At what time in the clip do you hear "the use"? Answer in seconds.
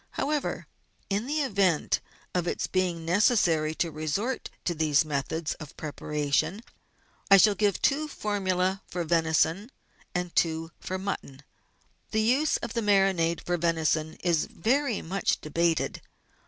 12.09-12.57